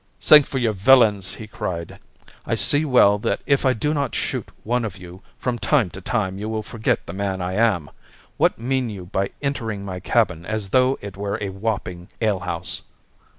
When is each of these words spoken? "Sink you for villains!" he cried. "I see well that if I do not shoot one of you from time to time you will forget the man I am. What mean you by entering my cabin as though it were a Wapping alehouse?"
"Sink 0.19 0.51
you 0.55 0.73
for 0.73 0.79
villains!" 0.79 1.35
he 1.35 1.45
cried. 1.45 1.99
"I 2.43 2.55
see 2.55 2.85
well 2.85 3.19
that 3.19 3.41
if 3.45 3.67
I 3.67 3.73
do 3.73 3.93
not 3.93 4.15
shoot 4.15 4.49
one 4.63 4.83
of 4.83 4.97
you 4.97 5.21
from 5.37 5.59
time 5.59 5.91
to 5.91 6.01
time 6.01 6.39
you 6.39 6.49
will 6.49 6.63
forget 6.63 7.05
the 7.05 7.13
man 7.13 7.39
I 7.39 7.53
am. 7.53 7.87
What 8.37 8.57
mean 8.57 8.89
you 8.89 9.05
by 9.05 9.29
entering 9.43 9.85
my 9.85 9.99
cabin 9.99 10.43
as 10.43 10.69
though 10.69 10.97
it 11.01 11.17
were 11.17 11.37
a 11.39 11.49
Wapping 11.49 12.07
alehouse?" 12.19 12.81